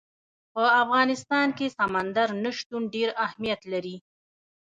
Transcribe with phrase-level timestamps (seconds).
[0.53, 3.95] په افغانستان کې سمندر نه شتون ډېر اهمیت لري.